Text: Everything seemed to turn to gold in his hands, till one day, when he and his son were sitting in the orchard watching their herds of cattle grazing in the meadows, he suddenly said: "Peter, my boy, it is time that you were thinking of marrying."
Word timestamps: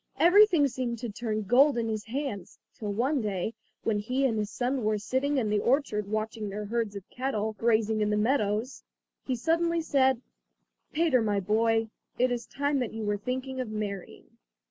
Everything 0.17 0.67
seemed 0.67 0.97
to 0.97 1.09
turn 1.09 1.43
to 1.43 1.47
gold 1.47 1.77
in 1.77 1.87
his 1.87 2.05
hands, 2.05 2.57
till 2.73 2.91
one 2.91 3.21
day, 3.21 3.53
when 3.83 3.99
he 3.99 4.25
and 4.25 4.39
his 4.39 4.49
son 4.49 4.83
were 4.83 4.97
sitting 4.97 5.37
in 5.37 5.47
the 5.51 5.59
orchard 5.59 6.07
watching 6.07 6.49
their 6.49 6.65
herds 6.65 6.95
of 6.95 7.07
cattle 7.11 7.53
grazing 7.59 8.01
in 8.01 8.09
the 8.09 8.17
meadows, 8.17 8.81
he 9.27 9.35
suddenly 9.35 9.79
said: 9.79 10.19
"Peter, 10.91 11.21
my 11.21 11.39
boy, 11.39 11.87
it 12.17 12.31
is 12.31 12.47
time 12.47 12.79
that 12.79 12.93
you 12.93 13.03
were 13.05 13.15
thinking 13.17 13.59
of 13.61 13.69
marrying." 13.69 14.25